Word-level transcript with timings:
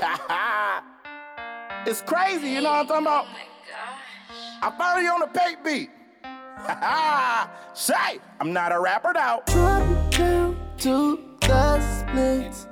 it's 1.86 2.02
crazy, 2.02 2.50
you 2.50 2.60
know 2.62 2.70
what 2.70 2.80
I'm 2.80 2.86
talking 2.86 3.06
about? 3.06 3.26
Oh 3.26 3.36
I 4.62 4.70
found 4.78 5.02
you 5.02 5.10
on 5.10 5.20
the 5.20 5.26
paint 5.26 5.64
beat. 5.64 5.90
Say, 7.74 8.18
I'm 8.40 8.52
not 8.52 8.72
a 8.72 8.80
rapper 8.80 9.12
now. 9.14 9.42
Drop 9.46 9.82
it 9.88 10.10
down 10.18 10.56
to 10.78 11.18
the 11.40 11.80
splits. 11.80 12.66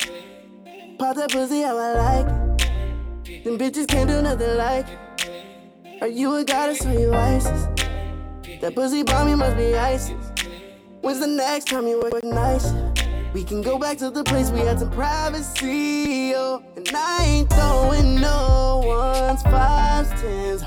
Pop 0.98 1.16
that 1.16 1.30
pussy 1.30 1.62
how 1.62 1.77
I 1.77 1.93
like 1.95 2.27
it. 2.27 3.45
Them 3.45 3.58
bitches 3.58 3.86
can't 3.86 4.08
do 4.08 4.20
nothing 4.22 4.56
like 4.56 4.86
it. 4.88 6.02
Are 6.02 6.08
you 6.08 6.34
a 6.36 6.45
goddess 6.45 6.84
or 6.86 6.92
you 6.92 7.12
ISIS? 7.12 7.66
That 8.60 8.74
pussy 8.74 9.02
bomb, 9.02 9.29
you 9.29 9.36
must 9.36 9.56
be 9.56 9.74
ISIS. 9.74 10.32
When's 11.00 11.20
the 11.20 11.26
next 11.26 11.68
time 11.68 11.86
you 11.86 12.00
work 12.00 12.22
nice? 12.24 12.72
We 13.34 13.45
can 13.45 13.60
go 13.60 13.79
back 13.79 13.98
to 13.98 14.10
the 14.10 14.24
place 14.24 14.50
we 14.50 14.61
had 14.61 14.79
some 14.79 14.90
privacy, 14.90 16.32
oh. 16.34 16.62
And 16.76 16.88
I 16.94 17.24
ain't 17.24 17.50
throwing 17.50 18.20
no 18.20 18.82
ones, 18.84 19.43
fives, 19.43 20.08
tens. 20.20 20.64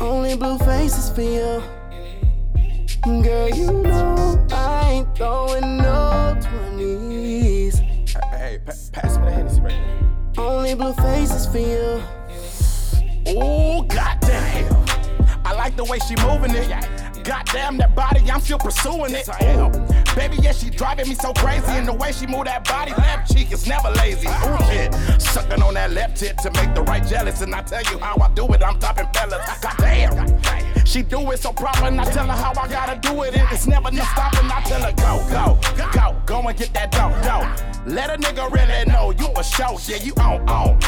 Only 0.00 0.36
blue 0.36 0.58
faces 0.58 1.10
for 1.10 1.22
you. 1.22 1.62
Girl, 3.22 3.48
you 3.50 3.72
know 3.82 4.46
I 4.52 4.90
ain't 4.90 5.16
throwing 5.16 5.78
no 5.78 6.36
20s. 6.40 7.78
Hey, 8.30 8.58
pa- 8.64 8.72
pass 8.92 9.16
me 9.18 9.24
the 9.24 9.30
Hennessy 9.30 9.60
right 9.62 9.70
there. 9.70 10.44
Only 10.44 10.74
blue 10.74 10.92
faces 10.94 11.46
for 11.46 11.58
you. 11.58 12.02
Oh, 13.26 13.82
goddamn. 13.84 14.84
I 15.46 15.54
like 15.54 15.76
the 15.76 15.84
way 15.84 15.98
she 16.00 16.14
moving 16.16 16.54
it. 16.54 17.13
Goddamn 17.24 17.78
that 17.78 17.94
body, 17.94 18.30
I'm 18.30 18.40
still 18.40 18.58
pursuing 18.58 19.14
it. 19.14 19.26
Ooh. 19.28 19.70
Baby, 20.14 20.36
yeah, 20.42 20.52
she 20.52 20.68
driving 20.70 21.08
me 21.08 21.14
so 21.14 21.32
crazy. 21.32 21.64
And 21.68 21.88
the 21.88 21.94
way 21.94 22.12
she 22.12 22.26
move 22.26 22.44
that 22.44 22.64
body, 22.64 22.92
left 22.92 23.34
cheek 23.34 23.50
is 23.50 23.66
never 23.66 23.90
lazy. 23.90 24.28
Ooh, 24.28 24.58
shit. 24.66 24.94
Sucking 25.20 25.62
on 25.62 25.74
that 25.74 25.92
left 25.92 26.18
tip 26.18 26.36
to 26.38 26.50
make 26.52 26.74
the 26.74 26.82
right 26.82 27.04
jealous. 27.06 27.40
And 27.40 27.54
I 27.54 27.62
tell 27.62 27.82
you 27.84 27.98
how 27.98 28.16
I 28.20 28.30
do 28.34 28.46
it, 28.52 28.62
I'm 28.62 28.78
topping 28.78 29.08
fellas. 29.14 29.42
Goddamn. 29.60 30.84
She 30.84 31.02
do 31.02 31.30
it 31.32 31.38
so 31.40 31.52
proper, 31.52 31.86
and 31.86 32.00
I 32.00 32.04
tell 32.04 32.26
her 32.26 32.32
how 32.32 32.52
I 32.60 32.68
gotta 32.68 33.00
do 33.00 33.22
it. 33.22 33.34
And 33.34 33.50
it's 33.50 33.66
never 33.66 33.90
no 33.90 34.04
stopping. 34.04 34.50
I 34.50 34.60
tell 34.62 34.82
her, 34.82 34.92
go, 34.92 35.26
go, 35.30 35.90
go, 35.92 36.22
go 36.26 36.48
and 36.48 36.58
get 36.58 36.72
that 36.74 36.92
dope, 36.92 37.14
dope. 37.24 37.86
Let 37.86 38.10
a 38.10 38.16
nigga 38.16 38.50
really 38.52 38.92
know 38.92 39.10
you 39.10 39.32
a 39.36 39.42
show, 39.42 39.78
yeah, 39.86 40.02
you 40.02 40.12
on, 40.20 40.48
on. 40.48 40.78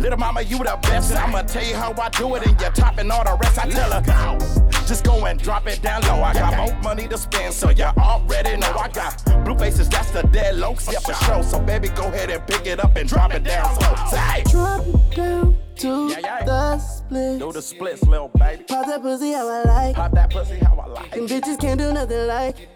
Little 0.00 0.18
mama, 0.18 0.42
you 0.42 0.58
the 0.58 0.78
best. 0.82 1.14
I'ma 1.14 1.42
tell 1.42 1.64
you 1.64 1.74
how 1.74 1.92
I 2.00 2.10
do 2.10 2.34
it, 2.36 2.46
and 2.46 2.60
you're 2.60 2.70
topping 2.70 3.10
all 3.10 3.24
the 3.24 3.36
rest. 3.40 3.58
I 3.58 3.68
tell 3.68 3.90
her, 3.90 4.02
go. 4.02 4.65
Just 4.86 5.04
go 5.04 5.26
and 5.26 5.38
drop 5.40 5.66
it 5.66 5.82
down 5.82 6.02
low. 6.02 6.22
I 6.22 6.32
got 6.32 6.56
more 6.56 6.80
money 6.82 7.08
to 7.08 7.18
spend, 7.18 7.52
so 7.52 7.70
you 7.70 7.84
already 7.84 8.56
know 8.56 8.72
I 8.72 8.88
got 8.88 9.22
blue 9.44 9.56
faces. 9.58 9.88
That's 9.88 10.10
the 10.12 10.22
dead 10.22 10.56
locs, 10.56 10.86
yeah, 10.90 11.00
for 11.00 11.14
sure. 11.24 11.42
So 11.42 11.60
baby, 11.60 11.88
go 11.88 12.06
ahead 12.06 12.30
and 12.30 12.46
pick 12.46 12.66
it 12.66 12.78
up 12.78 12.94
and 12.96 13.08
drop 13.08 13.34
it 13.34 13.42
down 13.44 13.74
slow. 13.74 13.94
Say, 14.10 14.44
Drop 14.50 14.84
it 14.86 15.16
down 15.16 15.56
to 15.76 16.08
Yeah, 16.08 16.18
yeah. 16.20 16.44
the 16.44 16.78
splits. 16.78 17.38
do 17.38 17.52
the 17.52 17.62
splits, 17.62 18.02
little 18.04 18.28
baby. 18.28 18.62
Pop 18.64 18.86
that 18.86 19.02
pussy 19.02 19.32
how 19.32 19.48
I 19.48 19.62
like. 19.64 19.96
Pop 19.96 20.12
that 20.12 20.30
pussy 20.30 20.58
how 20.58 20.76
I 20.78 20.86
like. 20.86 21.10
Them 21.10 21.26
bitches 21.26 21.60
can't 21.60 21.78
do 21.80 21.92
nothing 21.92 22.26
like. 22.28 22.68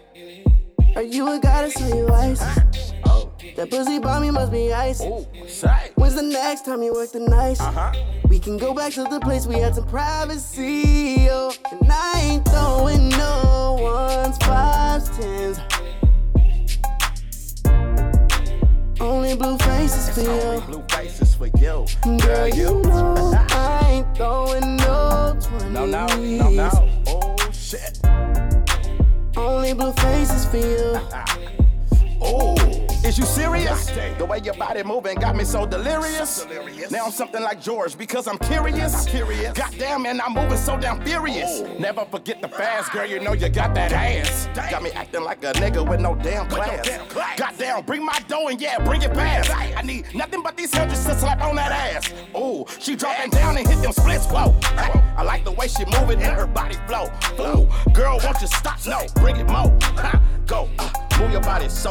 Are 0.95 1.03
you 1.03 1.29
a 1.31 1.39
goddess 1.39 1.81
or 1.81 1.95
you 1.95 2.09
ISIS? 2.09 2.57
That 3.55 3.69
pussy 3.69 3.99
bomb, 3.99 4.23
you 4.23 4.31
must 4.31 4.51
be 4.51 4.71
ISIS. 4.73 5.05
ooh, 5.05 5.25
When's 5.95 6.15
the 6.15 6.21
next 6.21 6.65
time 6.65 6.81
you 6.83 6.93
work 6.93 7.11
the 7.11 7.19
night? 7.19 7.59
uh 7.59 7.71
huh. 7.71 7.91
We 8.29 8.39
can 8.39 8.57
go 8.57 8.73
back 8.73 8.93
to 8.93 9.03
the 9.03 9.19
place 9.19 9.45
we 9.47 9.55
had 9.59 9.75
some 9.75 9.87
privacy, 9.87 11.27
oh. 11.29 11.53
And 11.71 11.91
I 11.91 12.13
ain't 12.21 12.47
throwing 12.47 13.09
no 13.09 13.77
ones, 13.81 14.37
fives, 14.39 15.09
tens. 15.17 15.59
Only 18.99 19.35
blue 19.35 19.57
faces 19.57 20.09
for 20.13 20.21
you. 20.21 20.61
blue 20.67 20.83
faces 20.89 21.33
for 21.35 21.47
you, 21.47 21.85
Girl, 22.19 22.47
you 22.49 22.81
know 22.83 23.33
I 23.49 23.89
ain't 24.05 24.15
throwing 24.17 24.75
no 24.77 25.35
20s. 25.39 25.71
No, 25.71 25.85
no, 25.87 26.05
no, 26.07 26.49
no. 26.49 26.69
Oh 27.07 27.35
shit. 27.51 27.99
Only 29.35 29.73
blue 29.73 29.93
faces 29.93 30.45
for 30.45 30.57
you. 30.57 30.99
Oh, 32.23 32.55
is 33.03 33.17
you 33.17 33.25
serious? 33.25 33.87
The 34.17 34.25
way 34.25 34.39
your 34.43 34.53
body 34.53 34.83
moving 34.83 35.15
got 35.15 35.35
me 35.35 35.43
so 35.43 35.65
delirious. 35.65 36.45
Now 36.91 37.05
I'm 37.05 37.11
something 37.11 37.41
like 37.41 37.61
George 37.61 37.97
because 37.97 38.27
I'm 38.27 38.37
curious. 38.37 39.05
curious. 39.05 39.57
Goddamn, 39.57 40.03
man, 40.03 40.21
I'm 40.21 40.33
moving 40.33 40.57
so 40.57 40.77
damn 40.77 41.03
furious. 41.03 41.61
Never 41.79 42.05
forget 42.05 42.41
the 42.41 42.47
fast, 42.47 42.91
girl. 42.91 43.05
You 43.05 43.19
know 43.19 43.33
you 43.33 43.49
got 43.49 43.73
that 43.75 43.91
ass. 43.91 44.47
Got 44.69 44.83
me 44.83 44.91
acting 44.91 45.23
like 45.23 45.43
a 45.43 45.53
nigga 45.53 45.87
with 45.87 45.99
no 45.99 46.15
damn 46.15 46.47
class. 46.47 46.87
Goddamn, 47.37 47.83
bring 47.83 48.05
my 48.05 48.19
dough 48.27 48.47
and 48.47 48.61
yeah, 48.61 48.83
bring 48.83 49.01
it 49.01 49.13
fast. 49.13 49.49
I 49.51 49.81
need 49.81 50.13
nothing 50.13 50.43
but 50.43 50.55
these 50.55 50.73
hundreds 50.73 51.05
to 51.05 51.15
slap 51.15 51.41
on 51.41 51.55
that 51.55 51.71
ass. 51.71 52.13
Ooh, 52.35 52.65
she 52.79 52.95
dropping 52.95 53.31
down 53.31 53.57
and 53.57 53.67
hit 53.67 53.81
them 53.81 53.91
splits. 53.91 54.27
Whoa, 54.27 54.57
I 55.17 55.23
like 55.23 55.43
the 55.43 55.51
way 55.51 55.67
she 55.67 55.85
moving 55.85 56.21
and 56.21 56.35
her 56.35 56.47
body 56.47 56.75
flow. 56.87 57.09
Ooh, 57.39 57.91
girl, 57.93 58.19
won't 58.23 58.41
you 58.41 58.47
stop? 58.47 58.79
No, 58.85 59.05
bring 59.15 59.37
it 59.37 59.47
more. 59.47 59.77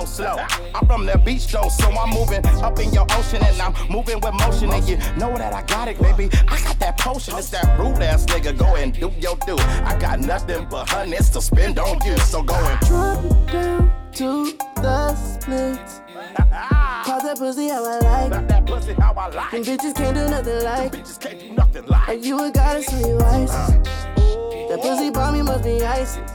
So 0.06 0.22
slow. 0.24 0.36
I'm 0.74 0.86
from 0.86 1.06
the 1.06 1.18
beach 1.18 1.46
though, 1.48 1.68
so 1.68 1.90
I'm 1.90 2.10
moving 2.10 2.44
up 2.62 2.78
in 2.78 2.92
your 2.92 3.06
ocean 3.12 3.42
and 3.42 3.60
I'm 3.60 3.74
moving 3.90 4.20
with 4.20 4.34
motion. 4.34 4.70
And 4.70 4.86
you 4.88 4.96
know 5.16 5.36
that 5.36 5.52
I 5.52 5.62
got 5.62 5.88
it, 5.88 6.00
baby. 6.00 6.28
I 6.48 6.60
got 6.62 6.78
that 6.80 6.98
potion. 6.98 7.36
It's 7.38 7.50
that 7.50 7.78
rude 7.78 8.02
ass 8.02 8.24
nigga. 8.26 8.56
Go 8.56 8.76
and 8.76 8.92
do 8.92 9.12
your 9.18 9.36
do. 9.46 9.56
I 9.58 9.96
got 9.98 10.20
nothing 10.20 10.66
but 10.70 10.88
hundreds 10.88 11.30
to 11.30 11.40
spend 11.40 11.78
on 11.78 11.98
you. 12.04 12.16
So 12.18 12.42
go 12.42 12.54
and 12.54 12.80
Drop 12.86 13.22
down 13.50 13.92
to 14.14 14.52
the 14.76 15.14
splits. 15.14 16.00
Pop 16.50 17.22
that 17.22 17.38
pussy 17.38 17.68
how 17.68 17.84
I 17.84 17.98
like. 18.28 18.48
That 18.48 18.66
pussy 18.66 18.92
how 18.94 19.14
I 19.14 19.30
Them 19.30 19.36
like. 19.36 19.62
bitches 19.62 19.94
can't 19.94 20.14
do 20.14 20.28
nothing 20.28 20.64
like. 20.64 20.92
Bitches 20.92 21.20
can't 21.20 21.40
do 21.40 21.52
nothing 21.52 21.86
like. 21.86 22.24
you 22.24 22.38
a 22.44 22.50
goddess 22.50 22.92
or 22.92 23.08
you 23.08 23.18
ISIS? 23.18 23.50
Uh. 23.54 24.66
That 24.68 24.80
pussy 24.82 25.10
bomb, 25.10 25.36
you 25.36 25.44
must 25.44 25.64
be 25.64 25.82
ISIS. 25.82 26.30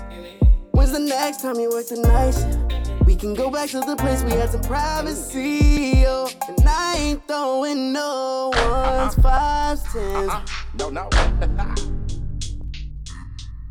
When's 0.72 0.92
the 0.92 1.00
next 1.00 1.42
time 1.42 1.56
you 1.60 1.70
work 1.70 1.88
the 1.88 1.98
night? 2.02 2.65
We 3.06 3.16
can 3.16 3.34
go 3.36 3.52
back 3.52 3.70
to 3.70 3.82
the 3.82 3.96
place 3.96 4.24
we 4.24 4.32
had 4.32 4.50
some 4.50 4.62
privacy, 4.62 6.04
oh. 6.08 6.30
And 6.48 6.68
I 6.68 6.96
ain't 6.98 7.28
throwing 7.28 7.94
no 7.94 8.52
ones, 8.54 9.18
uh-huh. 9.18 9.22
fives, 9.22 9.84
tens. 9.94 10.30
Uh-huh. 10.30 10.42
No, 10.80 10.90
no. 10.90 11.10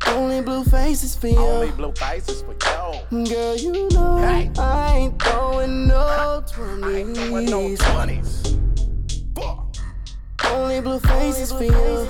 Only 0.07 0.41
blue 0.41 0.63
faces 0.63 1.15
for 1.15 1.27
you. 1.27 1.37
Only 1.37 1.71
blue 1.71 1.91
faces 1.93 2.43
for 2.43 2.53
you. 2.53 3.25
Girl, 3.25 3.55
you 3.57 3.89
know 3.89 4.17
Hey. 4.17 4.49
I 4.57 4.97
ain't 4.97 5.21
throwing 5.21 5.87
no 5.87 6.43
doing 6.55 7.13
no 7.13 7.75
20s. 7.75 7.77
20s. 7.77 9.35
Fuck. 9.35 9.75
Only 10.51 10.79
blue 10.79 10.99
faces 10.99 11.51
for 11.51 11.63
you. 11.63 11.71